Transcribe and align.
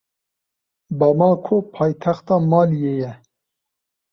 Bamako 0.99 1.55
paytexta 1.73 2.33
Maliyê 2.49 2.93
ye. 3.01 3.11